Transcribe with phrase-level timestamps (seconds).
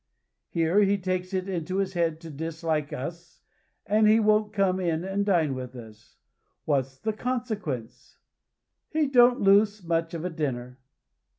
[0.49, 3.41] Here, he takes it into his head to dislike us,
[3.85, 6.17] and he won't come and dine with us.
[6.65, 8.17] What's the consequence?
[8.89, 10.79] He don't lose much of a dinner."